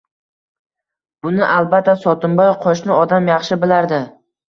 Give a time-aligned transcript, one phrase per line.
[1.27, 4.05] Buni albatta Sotimboy, qoʻshni odam, yaxshi bilardi.